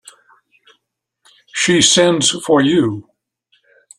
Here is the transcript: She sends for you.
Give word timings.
She 1.53 1.83
sends 1.83 2.31
for 2.31 2.59
you. 2.59 3.07